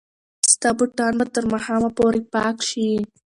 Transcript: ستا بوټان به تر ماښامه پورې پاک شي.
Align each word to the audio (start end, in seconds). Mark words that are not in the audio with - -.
ستا 0.53 0.69
بوټان 0.77 1.13
به 1.19 1.25
تر 1.35 1.43
ماښامه 1.51 1.89
پورې 1.97 2.21
پاک 2.33 2.57
شي. 2.69 2.89